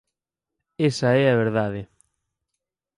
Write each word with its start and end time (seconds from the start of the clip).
Esa 0.89 1.09
é 1.23 1.25
a 1.29 1.39
verdade. 1.43 1.81